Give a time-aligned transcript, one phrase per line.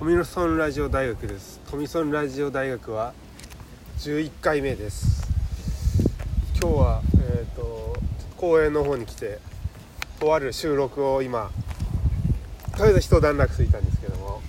[0.00, 1.60] 富野村ラジオ大学です。
[1.70, 3.12] 富村ラジオ大学は
[3.98, 5.28] 11回目です。
[6.58, 7.98] 今日はえっ、と
[8.38, 9.40] 公園の方に来て
[10.18, 11.50] とある収録を今
[12.78, 14.40] とりあえず一段落ついたんですけども、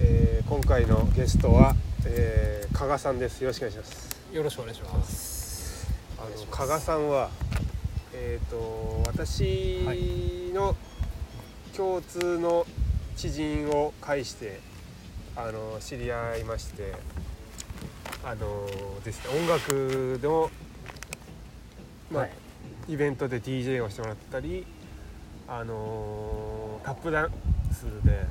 [0.00, 1.74] えー今回のゲストは、
[2.06, 3.42] えー、加賀さんです。
[3.42, 4.18] よろしくお願いします。
[4.32, 5.92] よろしくお願いします。
[6.18, 7.28] あの加賀さんは
[8.14, 9.84] えっ、と私
[10.54, 10.74] の
[11.76, 12.64] 共通の
[13.16, 14.60] 知人を介して
[15.36, 16.94] あの知り合いまして
[18.24, 18.66] あの
[19.04, 20.50] ですね音楽でも
[22.10, 22.32] まあ、はい。
[22.86, 24.66] イベントで DJ をしてもらったり
[25.48, 27.32] あのタップダン
[27.72, 28.26] スで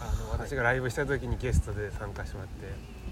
[0.00, 0.38] あのはい。
[0.48, 2.66] 私がライブした時にゲストで参加してもらって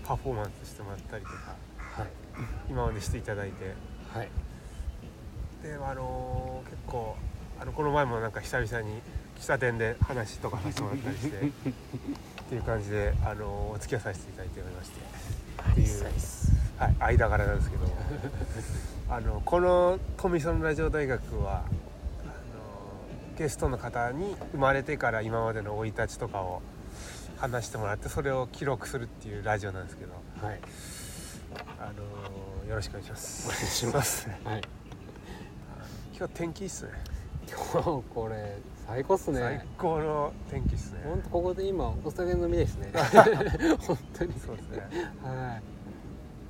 [0.04, 2.08] パフォーマンスしてもらったりとかはい。
[2.70, 3.74] 今までしていただいて。
[4.12, 4.28] はい。
[5.62, 7.16] であの結構
[7.60, 9.00] あのこの前もなんか久々に
[9.40, 11.40] 喫茶店で話とかさせてもらったりしてっ
[12.48, 15.00] ていう感じであのお付き合いさせていただいておりまして。
[15.72, 16.04] っていう
[16.78, 17.86] はい、間柄なんですけど。
[19.10, 21.68] あのこの富園ラジオ大学はあの
[23.38, 26.60] ゲストの方に生まれてから今までの生い立ちとかを
[27.38, 30.12] 話してもらってそれを記録するっていうラジオなんですけど。
[30.46, 30.60] はい。
[31.80, 33.48] あのよろしくお願いします。
[33.48, 34.28] お願いします。
[34.44, 34.62] はい。
[36.16, 36.92] 今日天気いいっすね。
[37.48, 41.00] 今日これ最高っす最ね高の天気っすね。
[41.04, 42.90] 本当ここで今お酒飲みですね。
[43.86, 44.32] 本当に。
[44.40, 44.78] そうですね。
[45.22, 45.60] は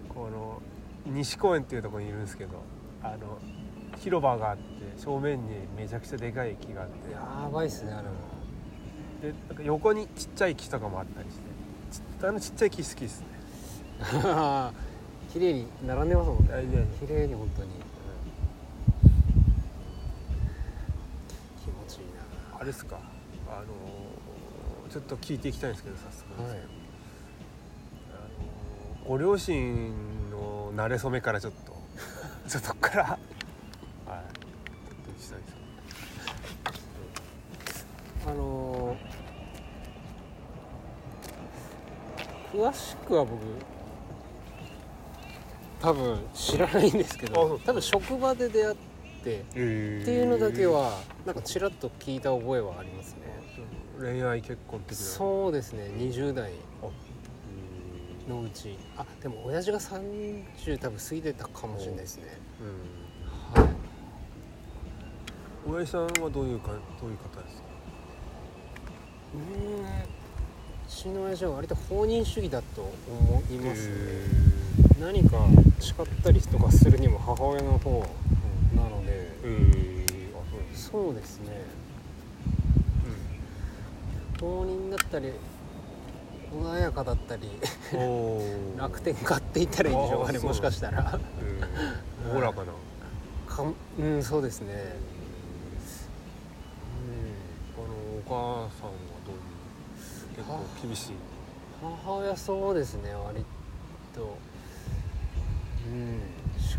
[0.09, 0.63] この
[1.07, 2.63] 西公園っていうところにいるんですけど
[3.03, 3.39] あの
[3.97, 4.63] 広場があって
[4.97, 7.13] 正面にめちゃくちゃでかい木があっいて。
[7.13, 8.15] やばいっすねあれも。
[9.21, 11.43] でなんか横にちっちゃい木とかもあったりして。
[11.91, 13.27] ちあのちっちゃい木好きですね。
[15.33, 16.87] 綺麗に並んでますもんね。
[17.01, 17.71] 綺麗に本当に
[21.65, 22.05] 気持ちいい
[22.58, 22.99] あれですか？
[23.49, 23.67] あの
[24.91, 26.57] ちょっと聞いていきたいんですけど早速すけど、あの
[29.09, 31.77] ご両親の馴れ初めからちょっと
[32.49, 33.17] ちょっとこっからはい。
[33.17, 34.13] ちょ
[35.13, 35.45] っとしたいで
[37.73, 37.87] す。
[38.27, 38.99] あのー
[42.51, 43.43] 詳しくは僕
[45.81, 48.88] 多分知らないんですけど多分職場で出会って
[49.25, 50.03] えー。
[50.03, 53.21] っていうのだけはなんかちらっと聞いた覚えはありますね。
[54.01, 55.05] 恋愛結婚的な。
[55.05, 56.53] そうですね20代。
[56.53, 58.77] うのうち。
[58.97, 62.25] あでも親父が30多分過ぎてたかもしれないですね。
[63.59, 63.61] ん。
[63.61, 63.71] はい。
[65.71, 67.63] 親父さんはどういうかどういう方ですか？
[69.35, 69.85] うーん。
[69.85, 72.81] うちの親父は割と放任主義だと
[73.11, 73.95] 思いますね
[74.99, 75.47] 何か
[75.79, 78.03] 叱ったりとかするにも母親の方
[78.75, 79.13] なので。
[79.45, 81.79] えー、あそうですそうですね
[84.41, 85.33] 放任だったり
[86.53, 87.51] 穏やかだったり
[88.77, 91.19] 楽天家って言ったらいいんでしょうかねもしかしたら。
[92.25, 92.37] うん。
[92.37, 92.73] おおらかな。
[93.47, 94.95] かんうんそうですね。
[97.77, 98.93] あのお母さんは
[99.27, 101.13] どういう結構厳しい。
[101.13, 101.19] うん
[101.81, 103.45] 母親そうですね割
[104.15, 104.37] と。
[105.87, 106.21] うん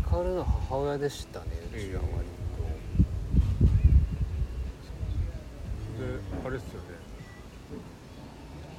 [0.06, 2.30] 叱るのは母親でしたねうちは割
[6.00, 6.86] であれですよね。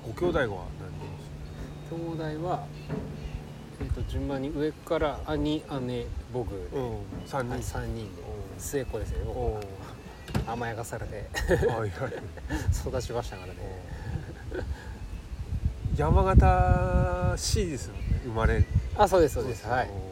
[0.04, 1.16] ご兄弟は何人
[1.90, 2.66] と兄弟は
[3.80, 6.50] えっと順番に上から兄姉僕。
[6.50, 6.98] で、うん。
[7.26, 7.54] 三人。
[7.54, 8.24] はい、3人で。
[8.58, 9.62] 末っ子ですね僕
[10.50, 11.30] 甘やかされて。
[11.34, 11.92] ーはいはい。
[12.88, 13.60] 育ちましたからね。
[15.96, 18.64] 山形市ですよね生まれ。
[18.98, 19.68] あそうですそうです。
[19.68, 20.11] はい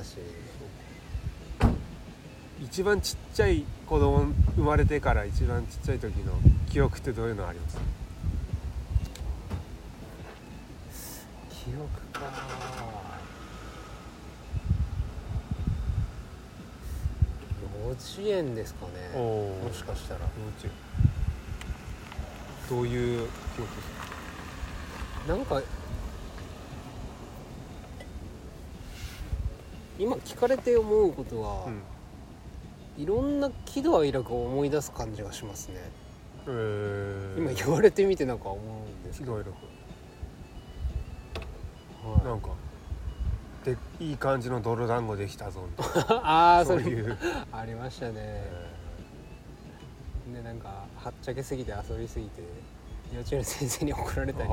[0.00, 1.74] お山形市ー
[2.64, 6.32] 一番ちっちゃい子供生まれてから一番ちっちゃい時の
[6.70, 7.78] 記憶ってどういうのあります？
[11.50, 12.30] 記憶か。
[17.82, 18.92] 幼稚園ですかね。
[19.18, 20.20] もしかしたら。
[20.20, 20.30] 幼稚
[20.64, 20.70] 園。
[22.68, 23.88] どういう記憶です
[25.26, 25.34] か？
[25.34, 25.60] なんか
[30.00, 31.68] 今聞かれて思うことは、
[32.96, 35.74] いろんな喜怒哀楽を思い出す感じがしますね。
[36.46, 39.54] うんえー、今言われてみてなんか思うんですけど、ひどい
[42.06, 42.24] のはい。
[42.24, 42.48] なんか
[43.62, 45.68] でいい感じの泥団子できたぞ
[46.08, 47.18] あなあそういう、
[47.52, 48.14] ありましたね。
[48.16, 48.70] え
[50.34, 52.40] でなんかはっちゃけすぎて遊びすぎて
[53.12, 54.50] 幼稚園の先生に怒られたり。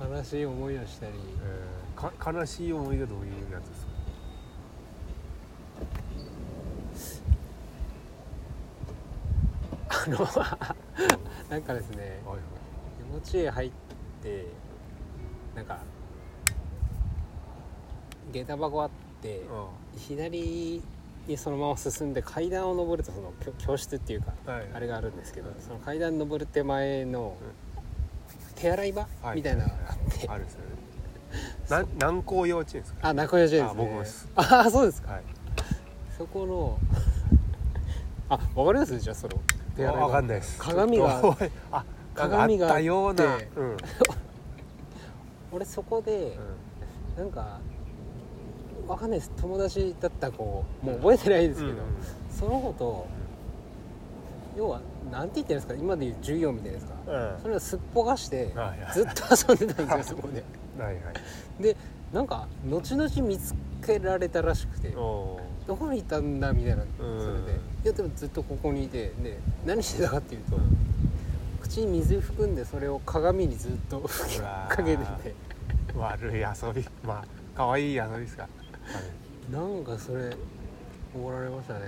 [0.00, 1.12] 悲しい思いをしたり。
[1.12, 3.94] えー、か悲しい思い出どういうやつですか？
[10.06, 10.18] あの
[11.50, 12.20] なんかですね
[13.10, 13.70] 幼稚園入っ
[14.22, 14.46] て
[15.54, 15.78] なんか
[18.32, 18.90] 下駄箱あっ
[19.22, 20.82] てう左
[21.26, 24.32] にそのまま進んで階段を上るとその教教室っていうか
[24.74, 25.60] あれがあるんですけどうん。
[25.60, 27.36] その階段登る手前の
[28.56, 29.36] 手洗い場はい。
[29.36, 30.28] みたいなのがあって。
[30.28, 30.66] あるんですよね
[31.70, 33.08] な南高幼稚園ですか？
[33.08, 34.28] あ中幼稚園ですあね僕もです。
[34.36, 35.12] ああそうですか。
[35.12, 35.22] はい。
[36.16, 36.78] そこの
[38.28, 38.98] あわかります？
[38.98, 39.34] じゃあその
[39.76, 40.58] 手洗い場わかんないです。
[40.58, 41.36] 鏡が
[41.72, 41.84] あ
[42.14, 43.70] 鏡があったようなうん。
[43.70, 43.76] う ん
[45.52, 46.36] 俺そこで
[47.16, 47.58] なんか
[48.88, 49.30] わかんないです。
[49.40, 51.76] 友達だった子もう覚えてないですけど、うん。
[52.30, 53.06] その子と
[54.56, 55.80] 要はなんて言ってるんですか？
[55.80, 56.94] 今でいう授業みたいですか。
[57.06, 57.42] うん。
[57.42, 58.52] それをすっぽかして
[58.92, 60.42] ずっと遊んでたんですよそこで
[60.78, 61.00] はいは
[61.60, 61.62] い。
[61.62, 61.76] で
[62.12, 63.54] なんか後々見つ
[63.84, 64.90] けられたらしくて。
[65.66, 67.06] どこにいたんだみたいなそう
[67.38, 67.46] ん。
[67.46, 67.58] れで。
[67.84, 70.58] いやでもずっとここにいてで何してたかっていうと
[71.62, 75.34] 口に水含んでそれを鏡にずっと吹きかけてて。
[75.96, 76.84] 悪い遊び。
[77.02, 77.24] まあ
[77.56, 78.46] 可愛い遊びですか。
[79.50, 80.36] なんかそれ
[81.14, 81.80] 怒られましたね。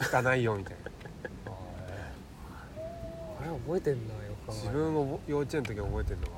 [0.00, 0.90] 汚いよみたいな。
[3.40, 4.18] あれ覚えてんなよ
[4.48, 6.37] 自分も幼稚園の時覚えてるのは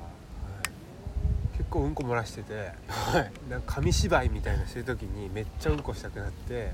[1.71, 6.71] 構うんこ漏らしててはい、はいなんか紙芝居みたいなしてる時にめっちゃうんこしたくなってで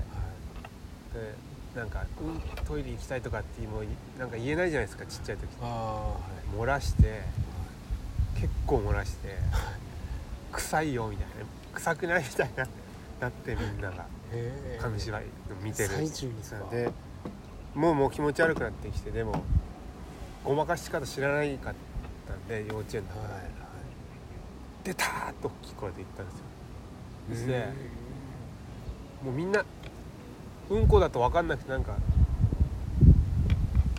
[1.74, 3.84] なんか、うん、トイレ行きたいとかってもう
[4.18, 5.48] なんか言えないじゃないですかちっちゃい時。
[5.62, 6.18] ああは
[6.54, 6.58] い。
[6.60, 7.22] 漏らして
[8.34, 9.36] 結構漏らして
[10.52, 11.32] 臭いよみたいな
[11.74, 12.66] 臭くないみたいな
[13.20, 14.06] なってみんなが。
[14.80, 15.24] 紙芝居
[15.62, 15.88] 見てる。
[15.88, 16.70] 最中にですか？
[16.70, 16.90] で
[17.74, 19.42] もうもう気持ち悪くなってきてでも
[20.44, 21.74] ごまかし方知らないかっ
[22.26, 23.42] たんで幼稚園だから、はい
[24.88, 26.44] 出たーっと大きい声で言ったんですよ。
[26.44, 27.88] はいそして
[29.22, 29.62] もうみんな
[30.70, 31.96] うんこだと分かんなくてなんか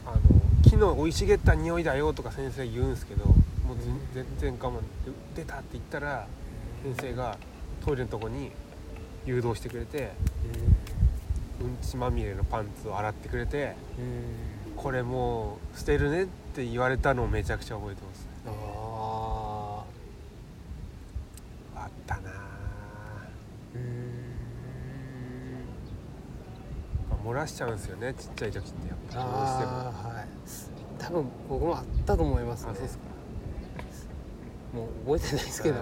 [0.06, 0.19] あの
[0.63, 3.36] 木の生い茂った匂いだよとか先生言うんですけどもう
[4.13, 4.86] 全全然我慢で
[5.36, 6.25] 出たって言ったら
[6.83, 7.38] 先生が
[7.85, 8.51] トイレのとこに
[9.25, 10.12] 誘導してくれて
[11.62, 16.25] うんちまみれのパンツを洗ってくれてうんこれもう捨てるねっ
[16.56, 19.83] て言われたのをめちゃくちゃ覚えてますあ
[21.75, 22.33] あったなー
[23.75, 23.81] うん
[27.12, 29.71] あ漏らしちゃうんですよねちっちゃい時ってやっぱどうしても。
[30.12, 30.27] はい。
[31.00, 32.71] 多分僕もあったと思いますね。
[32.71, 33.04] あそうですか。
[34.74, 35.75] もう覚えてないですけど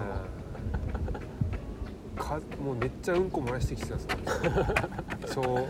[2.14, 2.16] うん。
[2.16, 5.44] かもうめっちゃうんこ漏らしてきてたんですよ。
[5.44, 5.68] 小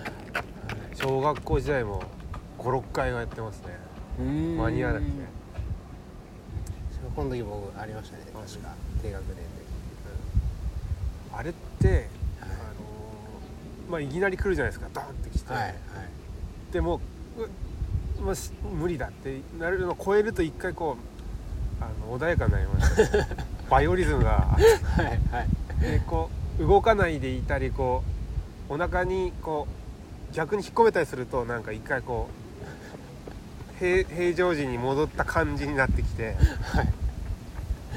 [0.94, 2.02] 小学校時代も
[2.58, 3.68] 56回はやってますね。
[4.18, 5.12] 間間に合わなくて
[7.00, 8.74] 小学校の時僕ありましたね確か。
[9.02, 9.42] 低学年で。
[11.32, 11.67] あれって、あのー
[13.88, 14.88] まあいきなり来るじゃないですか。
[14.92, 15.74] ドーンって来て、はいはい。
[16.72, 17.00] でも
[18.18, 20.96] うもし無理だってなるのを超えると一回こ
[21.80, 23.26] うあの穏やかになりました
[23.70, 24.30] バイオリズムが。
[24.30, 25.80] はいはい。
[25.80, 28.02] でこう動かないでいたりこ
[28.68, 29.66] うお腹にこ
[30.30, 32.28] う逆に引っ込めたりするとなんか一回こ
[33.76, 36.36] う平平常時に戻った感じになってきて。
[36.62, 36.86] はい。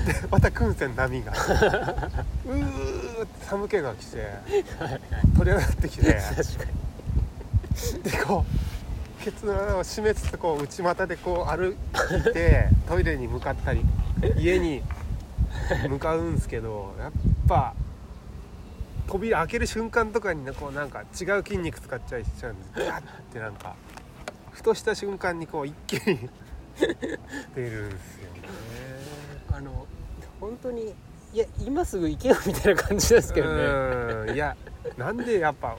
[0.06, 1.34] でまた燻製の波が。
[1.34, 3.11] うー
[3.52, 4.30] 寒気が来て
[5.36, 6.66] 取れ上がってきて確か
[7.98, 8.04] に。
[8.04, 8.46] でこ
[9.20, 11.76] うケツの穴を締めつつこう内股でこう歩
[12.18, 13.86] いて トイレに向かったり
[14.38, 14.82] 家に
[15.90, 17.12] 向かうんですけどやっ
[17.46, 17.74] ぱ
[19.08, 23.76] 扉開ける瞬間とかにねこうなんか違う筋肉使っちゃいしちゃうんですガッてなんか
[24.52, 26.30] ふとした瞬間にこう一気に
[26.80, 28.42] 出るんですよね。
[29.52, 29.86] あの
[30.40, 30.96] 本当に
[31.34, 33.64] いや今すぐ行けよみたいな感じですけどね。
[33.64, 34.36] うん。
[34.36, 34.56] いや
[34.98, 35.78] なんでやっぱ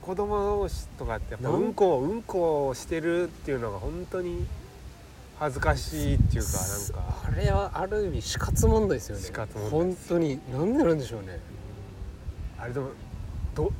[0.00, 4.46] 子供同士とかってやっぱうんこうんこをしてるっていうのが本当に
[5.38, 7.22] 恥ずかしいっていうかなんか。
[7.26, 9.22] あれはある意味死活問題ですよね。
[9.22, 9.70] 死活問題。
[9.70, 11.40] 本当になんでなんでしょうね。
[12.58, 12.90] あれでも
[13.56, 13.72] ど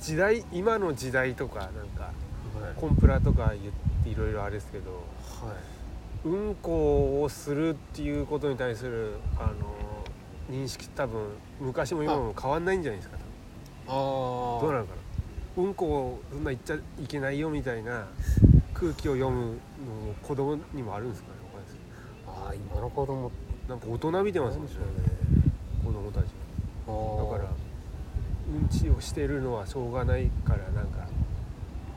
[0.00, 2.12] 時代今の時代とかなんかはい。
[2.76, 4.92] コンプラとか言っていろいろあれですけど
[5.44, 6.28] はい。
[6.28, 9.52] うんこをするっていうことに対するあの
[10.50, 11.26] 認識多分
[11.60, 13.16] 昔も今も変わんないんじゃないですか
[13.88, 14.94] ああどうなのか
[15.56, 18.06] なうんこをそんな言っちゃいけないよみたいな
[18.74, 19.58] 空気を読むのも
[20.22, 21.34] 子供にもあるんですかね
[22.28, 23.30] ああ今の子供
[23.68, 24.72] なんか大人びてますもんね
[25.84, 27.50] 子供たちだから
[28.54, 31.00] うんちをしてるのはしょうがないからなんか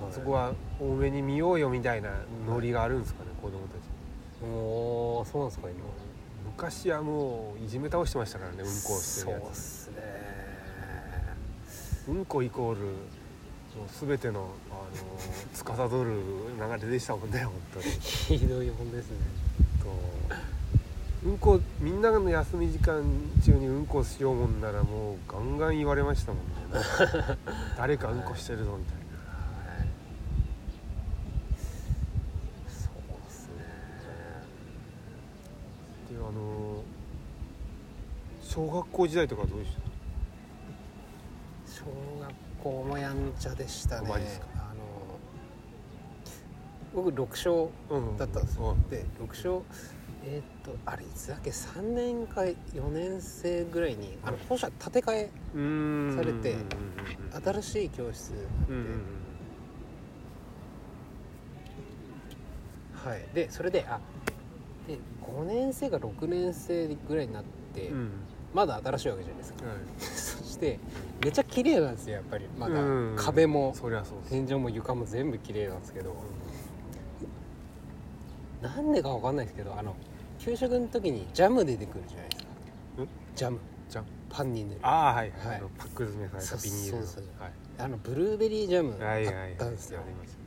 [0.01, 0.13] はい。
[0.13, 2.09] そこは多めに見ようよみたいな
[2.47, 3.81] ノリがあるんですかね子供たち。
[4.43, 5.79] おーそうなんですか今
[6.59, 9.95] 昔はもういじめ倒してましたからねうんこをしてるやそうっすね。
[12.05, 12.79] つうんこイコール
[14.05, 16.17] 全ての、あの司る
[16.59, 17.85] 流れでしたもんね本当に。
[17.85, 19.17] ひどい本ですね。
[21.23, 23.03] とうんこみんなの休み時間
[23.41, 26.45] 中にうんこしようもんならもうガンガン言われましたもんね。
[27.79, 28.99] 誰かうんこしてるぞみたいな
[29.79, 29.87] はい
[32.67, 33.53] そうですね
[36.11, 36.83] であの
[38.51, 39.81] 小学校時代とかどうでした？
[41.71, 41.83] 小
[42.19, 44.09] 学校もやんちゃでしたね。
[44.55, 44.73] あの
[46.95, 49.61] 僕6勝うんだったんですよ、うんで6勝
[50.25, 52.55] えーっとあれいつだっけ？3年か4
[52.91, 55.29] 年生ぐらいにあの校舎建て替え
[56.15, 56.61] されてうん
[57.35, 58.33] うん新しい教室
[58.67, 58.97] うんうんになっ
[63.03, 63.27] て、はい。
[63.35, 63.99] でそれであ
[64.87, 67.43] で5年生か6年生ぐらいになっ
[67.75, 68.09] て、うんうん
[68.53, 69.65] まだ新しいわけじゃないですか。
[69.65, 69.75] はい。
[69.99, 70.79] そして
[71.23, 72.47] めっちゃ綺麗なんですよやっぱり。
[72.57, 72.81] まだ。
[72.81, 73.15] うん。
[73.17, 73.73] 壁も。
[73.75, 74.29] そりゃそうです。
[74.31, 76.15] 天井も床も全部綺麗なんですけど。
[78.61, 79.95] なんでかわかんないですけどあの
[80.37, 83.03] 給食の時にジャム出てくるじゃないですか。
[83.03, 83.07] ん？
[83.35, 83.59] ジャム。
[83.89, 84.79] じゃんパンに塗る。
[84.83, 85.57] ああはい、はい。
[85.57, 87.03] あのパック詰めされたビニールの。
[87.05, 87.51] そうそうそうはい。
[87.79, 89.51] あのブルーベリージャムはいはいあはい。
[89.53, 89.99] ったんですよ。
[89.99, 90.37] あります。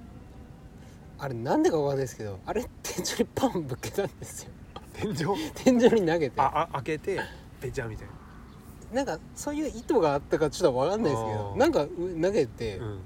[1.19, 4.51] あれなんでかわかんないですけどあれ天井にパンぶっけたんですよ。
[4.93, 5.15] 天井？
[5.55, 6.33] 天井に投げて。
[6.41, 7.21] ああ開けて
[7.63, 9.03] べちゃみたいな。
[9.03, 11.39] んかそういう意図があったかちょっとわかんないですけあー。
[11.39, 11.89] どなんかう
[12.21, 12.99] 投げて、な、うん、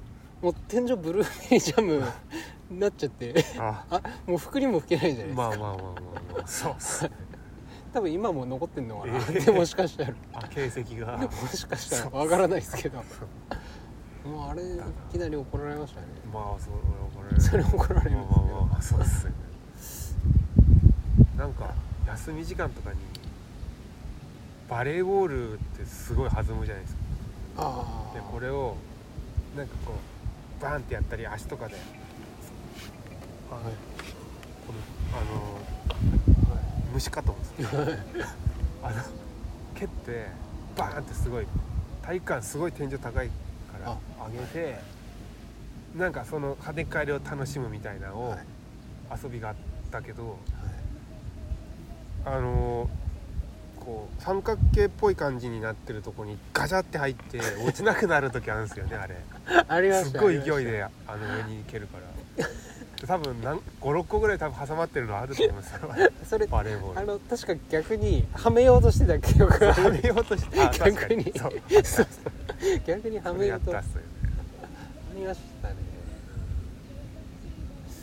[0.42, 2.02] もう天井ブルーベリージャム
[2.70, 3.84] になっちゃってあ。
[3.90, 5.82] あもう服にも吹けないじゃないですか、まあまあまあまあ
[6.38, 7.10] まあそうっす
[7.94, 9.44] 多分今も残ってんのかな、えー。
[9.44, 10.14] でもしかしたら。
[10.34, 11.16] あ形跡が。
[11.18, 12.98] もしかしたらわからないですけど。
[14.26, 14.66] もうあれい
[15.12, 16.08] きなり怒られましたね。
[16.32, 19.36] まあそれこれそれ怒られるんですまあまあまあまあそうっすよね。
[21.38, 21.72] なんか
[22.08, 22.96] 休み時間とかに
[24.68, 26.96] バレーボールってすごい弾むじゃないです
[27.56, 27.84] か。
[28.14, 28.76] でこれを
[29.56, 29.94] なんかこ
[30.58, 31.74] うバーンってやったり足とかで。
[31.74, 31.82] はい。
[34.66, 34.78] この
[35.18, 35.58] あの
[36.92, 37.80] 虫かと思うんですよ
[38.82, 38.96] あの
[39.74, 40.26] 蹴って
[40.76, 41.46] バーンってすごい
[42.02, 43.32] 体育館すごい天井高いか
[43.84, 44.80] らあ上げて
[45.94, 48.40] なんかその跳ね返りを楽しむみたいなのをはい。
[49.22, 49.54] 遊びがあっ
[49.92, 50.38] たけど、はい。
[52.24, 52.90] あの
[53.86, 59.16] こう三角形っぽい感じになってるとこにガチャって入って 落ちなくなる時あるんですよねあれ。
[59.68, 62.46] ありましたすっごい勢いであの上に行けるから。
[63.06, 63.34] 多分
[63.82, 66.38] 56個ぐらい多分挟まってるのあると思うんですよ。
[66.38, 67.00] れバレーボール。
[67.00, 71.32] あの確か逆にはめようとしてた記憶があはるめようとして 逆に。
[71.34, 71.52] そう
[71.84, 72.06] そう。
[72.86, 73.70] 逆にはめようと。
[73.72, 74.16] あやったっすよね。
[75.16, 75.74] りましたね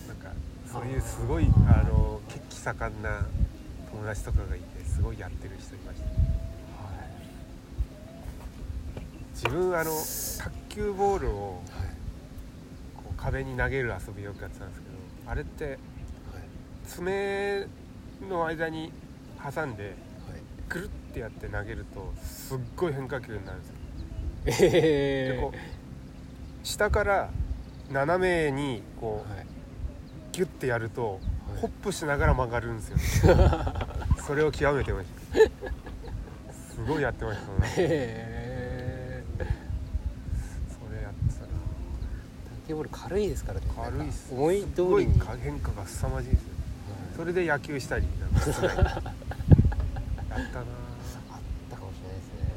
[0.07, 0.31] なんか
[0.65, 3.25] そういうすごいあの血気盛んな
[3.91, 6.05] 友達とかがいてすごいやってる人いました。
[6.05, 6.13] ね
[9.33, 11.61] 自分あの卓球ボールを
[12.95, 14.93] こう壁に投げる遊びよくやってたんですけど
[15.31, 15.79] あれって
[16.87, 17.67] 爪
[18.29, 18.93] の間に
[19.43, 19.95] 挟んで
[20.69, 23.61] くるってやって投げるとすっごい変化球になるん
[24.45, 24.69] ですよ。
[24.69, 25.57] えでこう
[26.65, 27.29] 下から
[27.91, 29.47] 斜めにこうはい。
[30.31, 33.49] ギュッてやると、はいホップしながら曲がるんですよ、ね、
[34.25, 35.39] それを極めてました。
[36.73, 37.69] すごいやってましたね。
[37.69, 39.23] へえ。
[39.37, 41.47] それやってたな
[42.61, 43.67] 卓球ボール軽いですからね。
[43.75, 46.49] 軽いっす思い通すごいりに変化が凄まじいですよ。
[47.15, 48.07] それで野球したり。
[48.07, 48.95] なんかやったなあ
[50.39, 50.41] っ
[51.69, 52.53] たかもしれないですね。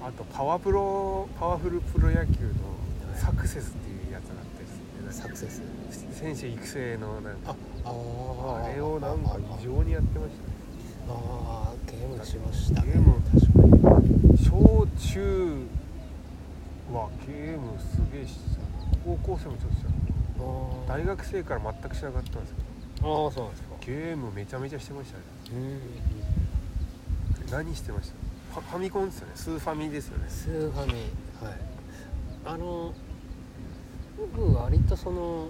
[0.00, 2.52] あとパワプロパワフルプロ野球の
[3.16, 3.91] サクセスっていう
[5.12, 5.62] サクセス
[6.12, 7.54] 選手育成のなんか
[7.84, 10.52] あああれをなんか異常にやってましたね。
[11.08, 12.92] ああゲームしましたね。
[12.92, 14.38] ゲーム確かに。
[14.38, 15.66] 小中
[16.92, 18.38] はゲームすげえし
[19.04, 19.88] 高校生もちょっとした。
[20.94, 23.26] あ大学生から全くしなかったんですけど。
[23.26, 23.68] ああそうなんですか。
[23.80, 25.24] ゲームめちゃめちゃしてましたね。
[25.52, 25.80] うん
[27.50, 28.12] 何してまし
[28.54, 28.60] た？
[28.60, 29.32] ファファミコンですよね。
[29.34, 30.24] スーファミですよね。
[30.28, 30.92] スーファミ。
[30.92, 31.02] はい。
[32.46, 32.94] あの
[34.36, 35.48] 僕割とその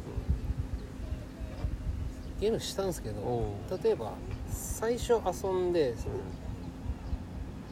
[2.40, 4.12] ゲームしたんですけど例えば
[4.50, 5.94] 最初遊んで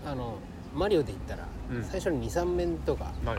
[0.06, 0.36] あの
[0.74, 1.84] マリオで言ったら、うん。
[1.84, 3.38] 最初に23面とかはい。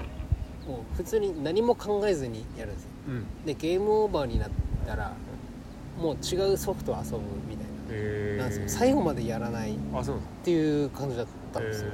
[0.68, 2.90] もう普通に何も考えずにやるんですよ。
[3.08, 3.46] うん。
[3.46, 4.50] でゲームオーバーになっ
[4.86, 5.14] たら
[5.98, 8.80] もう違うソフト遊ぶみたいえななんですよ。
[8.80, 9.78] 最後までやらないっ
[10.44, 11.90] ていう感じだったんですよ、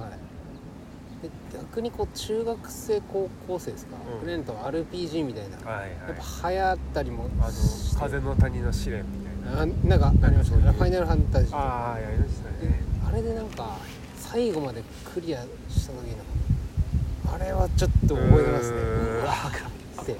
[0.00, 1.13] はいで
[1.52, 4.20] 逆にこう中学生高校生ですか、うん。
[4.20, 5.90] くれんと RPG みたいな、ー、はいはい。
[5.90, 7.52] やっぱ流行ったりもあの
[8.00, 9.62] 風の谷の試練みたいな。
[9.62, 10.62] あなんかありましたね。
[10.72, 13.76] ファイナルファンタジーああやりましたでねあれでなんか
[14.16, 18.78] 最後までクリアした時のあれはちょっと覚えてますね。
[18.78, 20.12] うわーって。
[20.12, 20.18] ね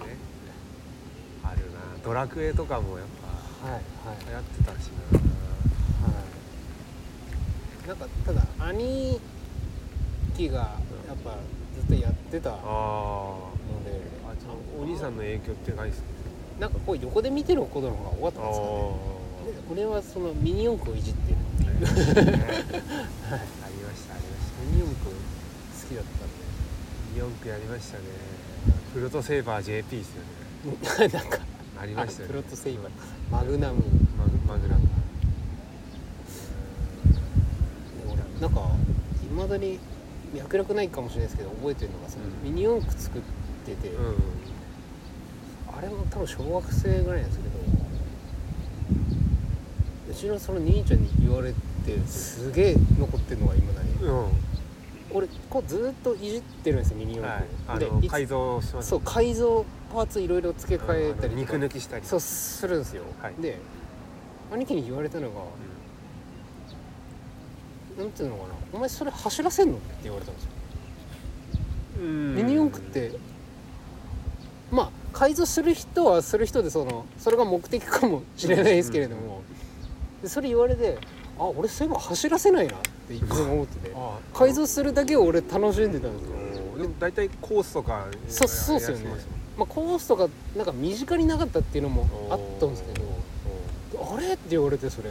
[1.43, 1.79] あるな。
[2.05, 3.07] ドラクエとかもやっ
[3.63, 3.83] はいはい。
[4.25, 5.19] ぱ流行ってたしな。
[5.19, 5.25] は
[7.85, 7.89] い。
[7.89, 9.21] なんかただ兄
[10.37, 11.37] 貴がやっぱ
[11.75, 14.01] ずっとやってたのあで
[14.81, 16.05] お兄さんの影響ってないっすね。
[16.61, 19.81] なんかこう横で見てることの方が多かったんですかね。
[19.81, 21.71] で俺はそのミニ四駆をいじってるっていう。
[21.71, 22.75] ありましたありまし
[24.53, 24.63] た。
[24.65, 26.45] ミニ四駆好きだった
[27.21, 28.05] 4区やりましたね。
[28.93, 30.23] プロトセーバー JP ですよ
[30.73, 31.07] ね。
[31.07, 31.39] ん でなんか
[31.81, 32.35] ありましたよね。
[32.35, 32.89] プロトセイバー。
[33.31, 33.83] マグナム。
[34.19, 34.77] マグマグラ
[38.11, 38.61] 俺なんか
[39.23, 39.79] いまだに
[40.35, 42.43] 脈絡ないかもしれないですけど覚えてるのがその、うん。
[42.43, 43.23] ミニ四駆作っ
[43.65, 44.15] てて、うん
[45.77, 47.55] あれも多分小学生ぐらいなんですけど
[50.09, 54.29] うちのその兄ちゃんに言われてすげえ残ってるのが今だに、うん。
[55.11, 57.45] 俺こうずーっといじってるんですよミニ四はい。
[57.67, 63.35] 駆、でいつあの改造しますそう改造パーツいろいろ付け替えたり肉抜きしたりそうするんですよ、はい。
[63.41, 63.59] で
[64.53, 65.43] 兄貴に言われたのがう
[67.99, 70.51] なんていうのかな「お前それ走らせんの?」って言われたんですよ。
[72.05, 72.37] ん。
[72.37, 73.13] ミニ四駆って
[74.71, 79.43] まあ改造する人はする人でそのそれが目的かもしれないですけれども、
[80.23, 80.99] でそれ言われて
[81.39, 86.79] あ俺そういえば走らせないなっていつも思っててあ改造するだけを俺楽しんでたんですよ。
[86.79, 89.05] でも大体コースとかそうそうっすよね。
[89.57, 93.04] まあ、コースとかなんか身近になかったっていうのもあったんですけど
[94.17, 94.33] あれ？
[94.35, 95.11] って言われてそれ。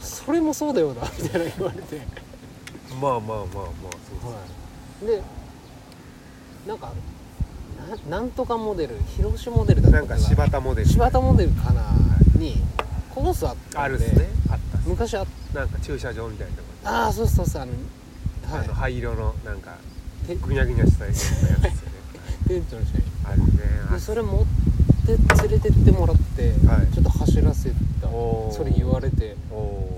[0.00, 2.00] それもそうだよなみたいな言われて。
[3.00, 5.18] まあまあまあまあそうですはい。
[5.18, 5.22] で
[6.66, 6.92] なんか
[8.10, 10.02] ななんとかモデル広島モデルだったな。
[10.04, 10.88] んか柴田モデル。
[10.88, 11.82] 柴田モデルかな
[12.36, 12.56] に
[13.14, 13.78] コースあったんで。
[13.78, 14.28] あるっすね。
[14.50, 17.72] あった昔あっなんか駐車場みたいなとこああそうそうそうあの
[18.52, 18.64] はい。
[18.64, 19.76] あの灰色のなんか
[20.26, 21.74] てぐにゃぐにゃしたやつですよね。
[22.48, 23.04] テントの人に。
[23.24, 23.46] あるね。
[23.90, 24.46] あでそれ持って
[25.16, 26.86] 連れてってもらって、はい。
[26.94, 27.76] ちょっと走らせた
[28.08, 29.36] それ言われて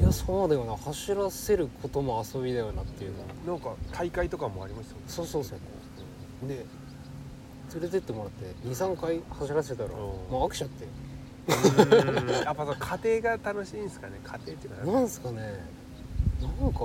[0.00, 3.12] いやそうだよな走らせることも遊びだよなっていう
[3.46, 5.04] のなんか大会とかもありましたよね。
[5.06, 5.58] そうそうそう
[6.48, 6.64] で
[7.72, 10.84] 連れてってもらって23回走らせたらもう飽きちゃって。
[10.84, 10.88] う
[12.26, 12.28] ん。
[12.28, 14.20] やっぱその家庭が楽しいんですかね。
[14.22, 14.84] 家庭っていうか。
[14.92, 15.40] なんすかね。
[16.40, 16.80] なんか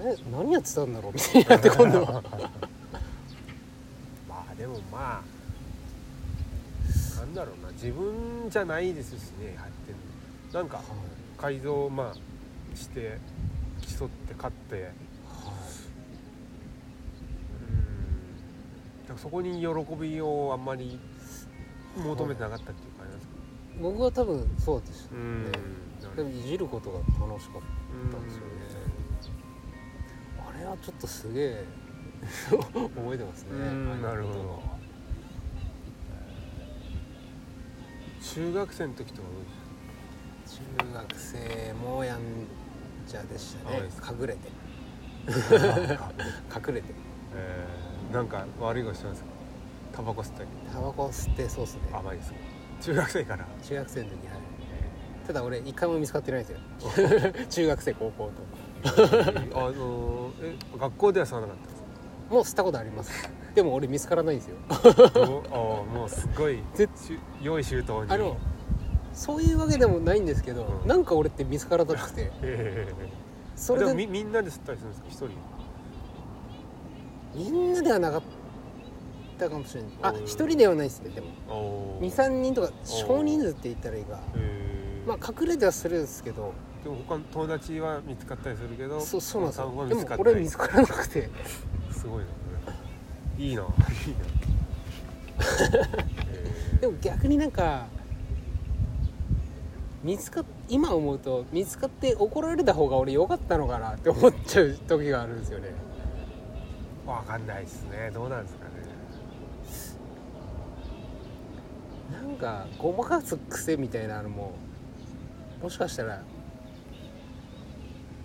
[0.00, 0.16] あれ？
[0.32, 1.12] 何やってたんだろう？
[1.12, 2.22] みたいになって今度は。
[4.28, 5.22] まあでもまあ
[7.28, 9.96] なんだろうな自分じゃないですしね入ってる
[10.52, 10.60] の。
[10.60, 10.80] なんか
[11.36, 13.18] 改造まあして
[13.98, 14.90] 競って勝って。
[19.10, 19.18] うん。
[19.18, 20.98] そこに喜びをあんまり
[21.96, 23.34] 求めてなかったっていう感じなんですか？
[23.80, 25.44] 僕は多分そうでしたうん。
[25.44, 25.50] ね
[26.16, 27.62] でもいじることが楽しかっ
[28.10, 28.48] たんですよね。
[30.48, 31.64] あれはちょっとすげえ
[32.50, 33.50] 覚えてますね。
[33.52, 34.02] うん。
[34.02, 34.77] なるほど
[38.22, 39.28] 中学生の時とか
[40.46, 42.20] 中学生もやん
[43.06, 43.88] ちゃでしたね。
[44.20, 44.48] 隠れて。
[45.28, 46.88] 隠れて。
[47.34, 49.28] えー、なんか悪いことしてますか？
[49.92, 50.48] タバコ吸ったり。
[50.72, 51.80] タバコ吸ってそうっすね。
[51.92, 52.38] 甘いですか？
[52.80, 53.46] 中学生から？
[53.62, 54.38] 中学生の時はい。
[55.26, 57.44] ただ俺一回も見つかってないんですよ。
[57.50, 58.30] 中学生高校
[58.84, 58.90] あ
[59.72, 61.82] のえ学校では吸わなかったんです
[62.28, 64.56] ともう吸ったことありますでも俺見つからないんですよ。
[64.70, 65.56] あ
[65.92, 66.60] もうすごい
[67.42, 68.10] 用意周到に。
[68.12, 68.36] あの
[69.12, 70.88] そういうわけでもないんですけど、うん。
[70.88, 72.30] なんか俺って見つからなくて。
[72.42, 72.94] え
[73.56, 75.26] それでみみんなで吸ったりするんですか？
[75.26, 75.38] 一人。
[77.34, 78.22] みんなではなかっ
[79.38, 81.26] たかもしれないあ一人ではないですねでも。
[81.48, 86.52] お23人とか少人数って言ったらいいかえー、まあ隠れてはするんですけど。
[86.82, 91.28] でも他の友達は見つかったりするけどそうそうなんですまあよでも俺見つからなくて。
[91.90, 92.26] すごいな
[93.38, 93.62] いいな。
[93.62, 93.66] いいな
[95.40, 97.86] えーでも逆になんか
[100.04, 105.70] 見つかっ今思うと見つかって怒られた方が俺良かったのかなって思っちゃう時があるんですよね。
[107.06, 108.10] わかんないですね。
[108.12, 108.70] どうなんですかね。
[112.12, 114.52] なんかごまかす癖みたいなのも
[115.62, 116.22] もしかしたら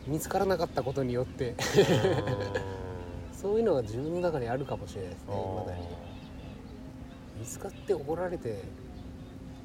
[0.08, 1.56] 見つからなかったことによって
[3.43, 5.86] そういうのが自分の中にあるかもしれないですねまだに。
[7.38, 8.63] 見つかって怒られて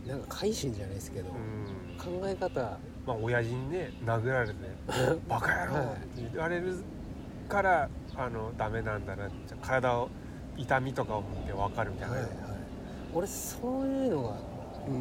[0.04, 1.96] なんか改心じゃないですけど、うん。
[2.20, 2.60] 考え方。
[3.06, 4.54] まあ親父にね殴られて
[5.30, 6.82] 「バカ野郎!」って言われる
[7.48, 10.08] からあのダメなんだなって体を
[10.56, 12.32] 痛みとかを見て分かるみたいな、はいはい。
[13.14, 14.30] 俺そういうのが
[14.88, 14.94] うん。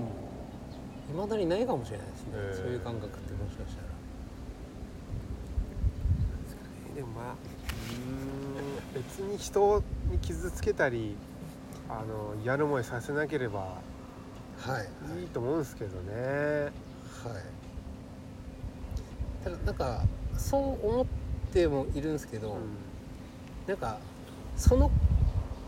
[1.10, 2.54] いまだにないかもしれないですね、へー。
[2.54, 3.88] そういう感覚ってもしかしたら。
[6.96, 7.36] でもまあ
[8.98, 11.16] 別に人に傷つけたり
[11.90, 13.76] あの嫌な思いさせなければ
[14.60, 15.22] はい。
[15.22, 16.72] いいと思うんですけどね、はい。
[19.44, 20.02] ただなんか
[20.36, 21.06] そう思っ
[21.54, 22.60] てもいるんですけど、うん。
[23.68, 24.00] なんか
[24.56, 24.90] その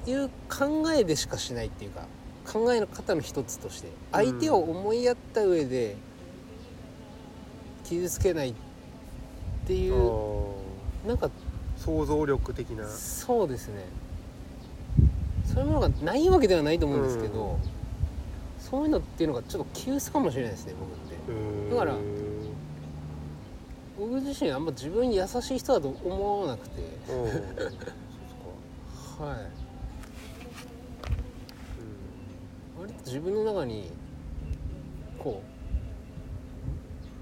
[0.08, 2.08] いう考えでしかしないっていうか
[2.52, 5.96] 考えの方の一つとして相手を思いやった上で
[7.84, 8.56] 傷つけないっ
[9.68, 9.94] ていう
[11.06, 11.30] あなんかー
[11.80, 12.88] 想像力的な。
[12.88, 13.86] そうですね。
[15.46, 17.58] そういうものがないわけではないと思うんですけど、
[18.60, 21.74] そういうのっていうのがちょっと急須かもしれないですね僕って。
[21.74, 21.98] だだから
[23.98, 26.82] 僕自身あんま自分に優しい人だと思わなくて。
[26.82, 27.32] うん。
[27.32, 27.78] そうです
[29.18, 29.24] か。
[29.24, 29.38] はい。
[32.80, 33.92] 割と自分の中に
[35.18, 35.60] こう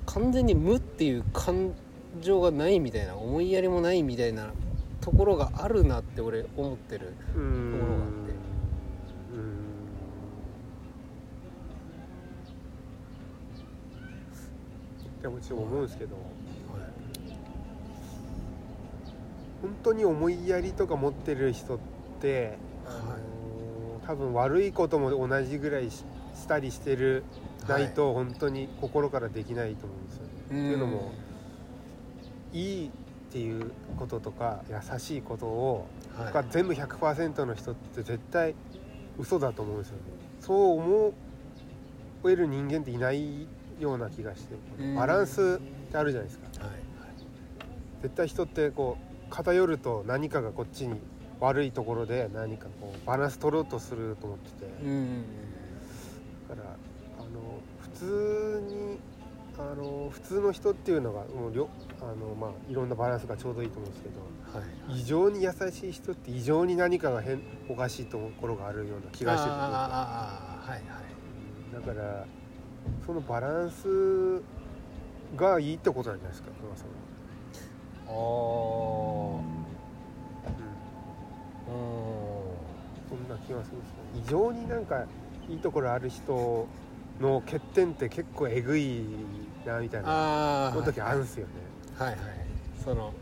[0.06, 1.74] 完全に無っていう感
[2.21, 4.53] 情がないみたいな思いやりもないみたいな
[5.01, 8.32] ところがあるなって俺思ってるところがあって。
[9.34, 9.36] う
[15.19, 15.21] ん。
[15.21, 16.15] でもちろん思うんですけど。
[19.62, 21.80] 本当に思いやりとか持ってる人っ
[22.21, 23.38] て、あのー
[24.08, 27.25] 多分悪いことも同じぐらいししたりしてる
[27.67, 30.30] ないと本当に心からできないと思うんですよね。
[30.45, 31.12] っていうのも
[32.53, 32.89] いいっ
[33.31, 36.33] ていうこととか優しいことをはい。
[36.33, 38.55] が全部100%の人って絶対
[39.17, 39.95] 嘘だと思うんですよ。
[39.97, 40.01] ね。
[40.39, 41.13] そう思
[42.25, 43.47] える人間っていない
[43.79, 44.55] ような気がして。
[44.79, 44.95] うん。
[44.95, 46.65] バランスってあるじゃないですか。
[46.65, 46.77] はい。
[48.01, 50.99] 絶対人ってこう偏ると何かがこっちに
[51.39, 54.65] 悪いところで何かこうバランス取ろうとすると思ってて。
[54.83, 55.23] うん。
[56.49, 56.69] だから
[57.19, 58.99] あの普通に
[59.60, 64.22] あの普通の人っていうのがもうりょあの、まあ、いろんなバランスがちょうどいいと思うんですけど
[64.60, 64.65] は
[64.96, 71.08] い異常に優しい人って異常に何かが変おかしいところがあるような気がしててあーあーあーはいはい。
[71.74, 72.26] だから
[73.06, 74.41] そのバランス
[75.36, 76.93] がいいってことなんじゃないですか熊さんは。
[78.08, 78.12] あ
[79.41, 79.65] うん。
[80.46, 82.58] あうん。
[83.10, 85.06] そんな気がするんですね異常になんか
[85.50, 86.67] いいところある人
[87.20, 89.04] の欠点って結構えぐい
[89.67, 91.53] なみたいなこの時あるんですよね。
[91.97, 92.19] はいはい。
[92.84, 93.13] その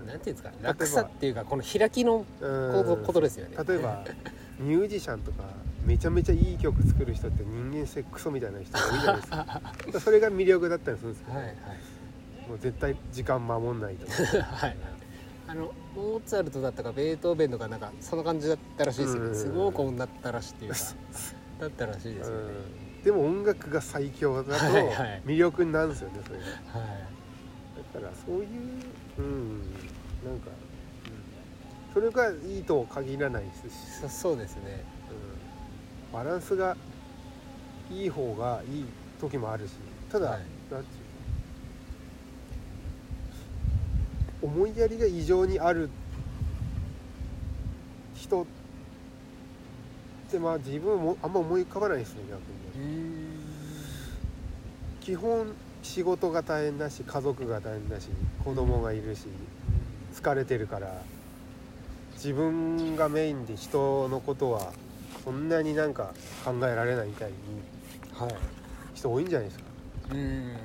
[0.00, 0.06] うん。
[0.06, 0.50] なんていうんですか？
[0.62, 3.04] ば落差っていうかこの開きのうん。
[3.04, 3.56] ことですよね。
[3.66, 4.04] 例えば
[4.60, 5.44] ミュージシャンとか
[5.84, 10.00] めちゃめちゃいい曲作る人って人間性クソみたいな人が多いじゃないですか。
[10.00, 11.54] それが魅力だったりするんですけど、はいはい。
[12.48, 14.12] もう絶対時間守んないとか。
[14.42, 14.76] はい
[15.48, 19.22] あのモーツァルトだったかベートーベンとかなんかそんな感じだったらしいですよ。
[19.22, 19.32] うん。
[19.32, 20.78] ねすごく女ったらしいっていうか。
[21.60, 22.42] だったらしいですよね。
[22.42, 24.64] うんでも音楽が最強だと
[25.24, 26.44] 魅力になるんですよねそれが。
[26.44, 26.54] はい。
[27.94, 28.46] だからそういう
[29.18, 29.60] うん
[30.24, 30.50] なんか、
[31.86, 34.82] うん、それがいいとは限らないですし、そそうですね。
[36.10, 36.76] うん、バランスが
[37.88, 38.84] いい方がいい
[39.20, 39.74] 時もあるし、
[40.10, 40.40] ただ、はい。
[40.40, 40.98] なんてい
[44.42, 44.52] うの。
[44.52, 45.90] 思いやりが異常にある
[48.16, 48.44] 人
[50.26, 52.40] ってまあ自分もあんま思い浮かばないですね逆
[52.78, 52.96] に。
[55.00, 58.08] 基本仕事が大変だし家族が大変だし
[58.44, 59.26] 子供がいるし
[60.12, 61.00] 疲れてるから
[62.14, 64.72] 自分がメインで人のことは
[65.24, 66.12] そんなになんか
[66.44, 67.36] 考えられないみたいに
[68.14, 68.34] はい。
[68.94, 69.64] 人多いんじゃないですか。
[70.12, 70.56] うん。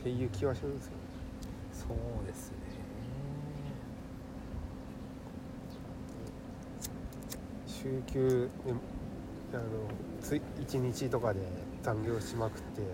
[0.00, 0.92] っていう気はするんですよ
[1.72, 2.56] そうですね
[7.82, 8.72] 週休で
[9.56, 9.64] あの
[10.20, 11.40] つ1日とかで
[11.82, 12.90] 残業しまくってはい。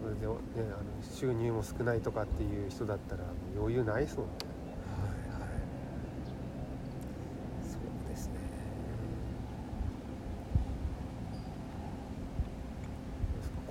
[0.00, 0.34] それで、ね、
[0.72, 3.22] あの収入も少ないとかっていう人だったら
[3.56, 4.32] 余裕ないですもんね。
[5.30, 5.50] はいはい。
[7.62, 8.34] そうですね。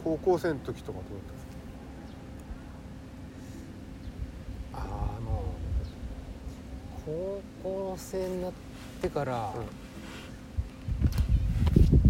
[0.03, 1.45] 高校生の時とかどうだったんです
[4.71, 4.79] か？
[4.81, 5.43] あの
[7.05, 8.74] 高校生になって
[9.09, 9.53] から、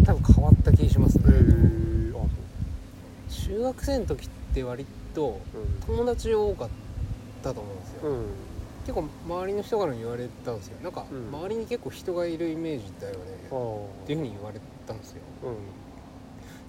[0.06, 2.26] 多分変わった気がしますね、へえあ
[3.30, 5.40] 中学生の時って割と
[5.86, 6.70] 友達多かっ
[7.44, 8.18] たと思うんですよ、うん。
[8.18, 8.26] うん
[8.86, 10.78] 結構周りの人からも言われたんですよ。
[10.84, 11.30] なんかうん。
[11.30, 13.20] 周りに結構人がいるイメージだよね、
[13.52, 13.58] ああ
[14.04, 15.22] っていうふうに言われたんですよ。
[15.44, 15.56] うん。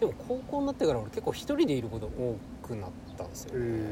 [0.01, 3.85] でも高校になってから俺結構一人でいること多くなったんですよ、へえ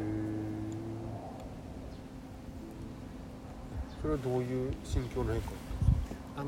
[4.03, 5.51] それはどういう心境の変化
[6.37, 6.47] あの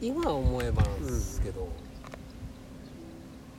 [0.00, 1.68] 今思えばなんですけど、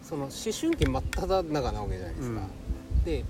[0.01, 2.41] その思春期真っ只中なわけじゃないですか、
[3.05, 3.23] で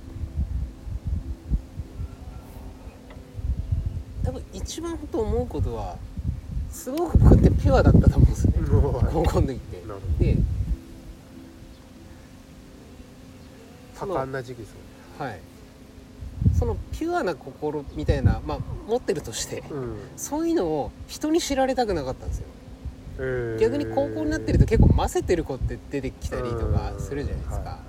[4.24, 5.98] 多分一番本当思うことは
[6.72, 8.60] すごく僕ってピュアだったと思うんですよね。
[8.68, 9.84] 高校の時って。
[10.20, 10.38] で
[14.00, 14.74] 多感な時期です
[15.20, 15.40] もんはい
[16.64, 19.98] そのピュアな心みたいなまあ持ってるとしてうん。
[20.16, 22.46] そういうのを人に知られたくなかったんですよ。
[23.18, 23.60] えー。
[23.60, 27.80] 逆に高校になってると結構ませてる子って出てきたりとかするじゃないですか、は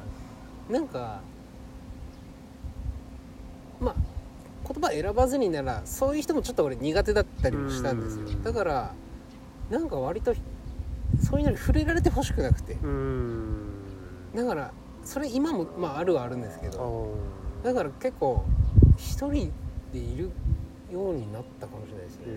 [0.69, 1.21] なんか
[3.81, 3.95] まあ
[4.67, 8.27] 言葉選ばずにならそういう人もちょっと俺苦手だったりもしたんですよ。
[8.27, 8.43] うん。
[8.43, 8.93] だから
[9.71, 10.35] なんか割と
[11.23, 12.73] そういうのに触れられてほしくなくて。
[12.73, 13.69] うーん。
[14.35, 14.73] だから
[15.05, 17.65] それ今もまああるはあるんですけあどー。
[17.65, 18.45] だから結構
[19.05, 19.53] 一人
[19.93, 20.31] でいる
[20.91, 22.23] ようになったかもしれないですね。
[22.27, 22.31] え